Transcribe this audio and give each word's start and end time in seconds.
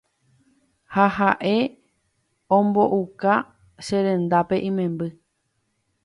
ha 0.93 1.05
ha'e 1.17 1.53
ombouka 2.57 3.33
cherendápe 3.85 4.55
imemby 4.69 5.07